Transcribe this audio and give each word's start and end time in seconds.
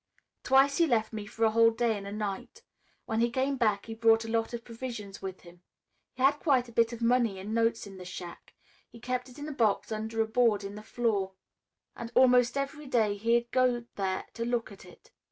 "Twice 0.41 0.77
he 0.77 0.87
left 0.87 1.13
me 1.13 1.27
for 1.27 1.43
a 1.43 1.51
whole 1.51 1.69
day 1.69 1.95
and 1.95 2.07
a 2.07 2.11
night. 2.11 2.63
When 3.05 3.19
he 3.19 3.29
came 3.29 3.55
back 3.55 3.85
he 3.85 3.93
brought 3.93 4.25
a 4.25 4.31
lot 4.31 4.51
of 4.51 4.63
provisions 4.65 5.21
with 5.21 5.41
him. 5.41 5.61
He 6.15 6.23
had 6.23 6.39
quite 6.39 6.67
a 6.67 6.71
bit 6.71 6.91
of 6.91 7.03
money 7.03 7.37
in 7.37 7.53
notes 7.53 7.85
in 7.85 7.97
the 7.97 8.03
shack. 8.03 8.55
He 8.89 8.99
kept 8.99 9.29
it 9.29 9.37
in 9.37 9.47
a 9.47 9.51
box 9.51 9.91
under 9.91 10.19
a 10.19 10.27
board 10.27 10.63
in 10.63 10.73
the 10.73 10.81
floor 10.81 11.33
and 11.95 12.11
almost 12.15 12.57
every 12.57 12.87
day 12.87 13.15
he'd 13.15 13.51
go 13.51 13.85
there 13.95 14.25
to 14.33 14.43
look 14.43 14.71
at 14.71 14.85
it. 14.85 15.11